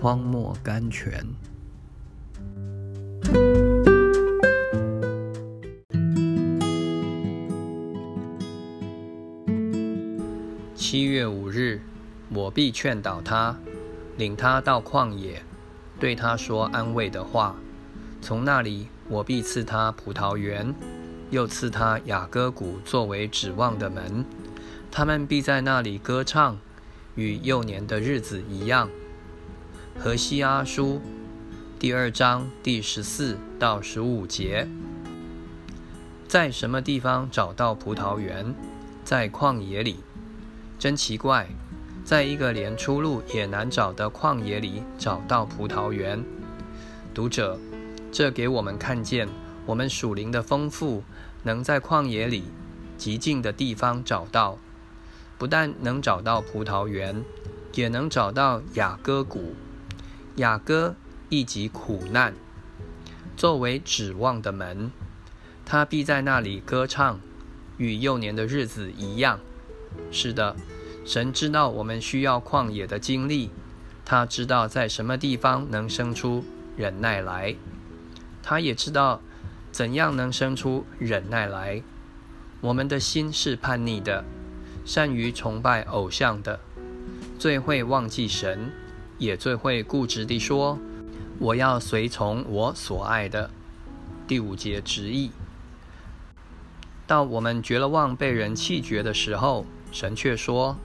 [0.00, 1.22] 荒漠甘泉。
[10.74, 11.82] 七月五日，
[12.30, 13.54] 我必劝导他，
[14.16, 15.42] 领他到旷野，
[15.98, 17.54] 对他说安慰的话。
[18.22, 20.74] 从那里，我必赐他葡萄园，
[21.28, 24.24] 又赐他雅各谷作为指望的门。
[24.90, 26.56] 他们必在那里歌唱，
[27.16, 28.88] 与幼年的日子一样。
[29.98, 31.00] 何西阿书
[31.78, 34.66] 第二章第十四到十五节，
[36.26, 38.54] 在什么地方找到葡萄园？
[39.04, 39.96] 在旷野里。
[40.78, 41.48] 真奇怪，
[42.04, 46.24] 在一个连出路也难找的旷野里找到葡萄园。
[47.12, 47.58] 读者，
[48.10, 49.28] 这给我们看见，
[49.66, 51.02] 我们属灵的丰富
[51.42, 52.44] 能在旷野里
[52.96, 54.56] 极静的地方找到。
[55.36, 57.22] 不但能找到葡萄园，
[57.74, 59.54] 也能找到雅歌谷。
[60.40, 60.96] 雅歌
[61.28, 62.32] 亦即苦难，
[63.36, 64.90] 作为指望的门，
[65.66, 67.20] 他必在那里歌唱，
[67.76, 69.38] 与幼年的日子一样。
[70.10, 70.56] 是的，
[71.04, 73.50] 神知道我们需要旷野的经历，
[74.06, 76.42] 他知道在什么地方能生出
[76.74, 77.54] 忍耐来，
[78.42, 79.20] 他也知道
[79.70, 81.82] 怎样能生出忍耐来。
[82.62, 84.24] 我们的心是叛逆的，
[84.86, 86.60] 善于崇拜偶像的，
[87.38, 88.70] 最会忘记神。
[89.20, 90.78] 也最会固执地说
[91.38, 93.50] ：“我要随从我所爱的。”
[94.26, 95.30] 第五节直译。
[97.06, 100.76] 到我们绝了望、被人弃绝的时候，神却说：“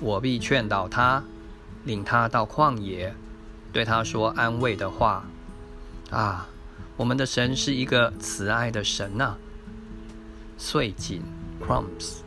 [0.00, 1.22] 我必劝导他，
[1.84, 3.14] 领他到旷野，
[3.72, 5.26] 对他说安慰的话。”
[6.10, 6.48] 啊，
[6.96, 9.34] 我们的神是一个慈爱的神呐！
[10.56, 11.20] 碎锦
[11.60, 12.25] （crumbs）。